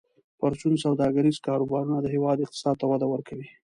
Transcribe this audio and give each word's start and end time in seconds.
پرچون 0.39 0.73
سوداګریز 0.83 1.37
کاروبارونه 1.47 1.97
د 2.01 2.07
هیواد 2.15 2.37
اقتصاد 2.45 2.75
ته 2.81 2.85
وده 2.91 3.07
ورکوي. 3.09 3.47